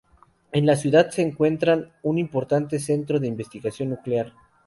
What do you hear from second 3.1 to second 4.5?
de investigación nuclear.